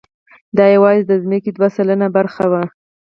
دا 0.57 0.65
یواځې 0.75 1.03
د 1.07 1.11
ځمکې 1.23 1.51
دوه 1.53 1.67
سلنه 1.75 2.07
برخه 2.17 2.45
وه. 2.51 2.63